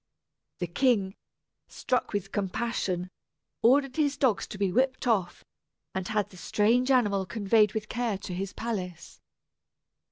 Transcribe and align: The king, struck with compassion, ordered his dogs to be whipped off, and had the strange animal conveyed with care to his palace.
The 0.57 0.65
king, 0.65 1.15
struck 1.67 2.11
with 2.11 2.31
compassion, 2.31 3.11
ordered 3.61 3.97
his 3.97 4.17
dogs 4.17 4.47
to 4.47 4.57
be 4.57 4.71
whipped 4.71 5.05
off, 5.05 5.45
and 5.93 6.07
had 6.07 6.31
the 6.31 6.37
strange 6.37 6.89
animal 6.89 7.27
conveyed 7.27 7.75
with 7.75 7.87
care 7.87 8.17
to 8.17 8.33
his 8.33 8.51
palace. 8.51 9.21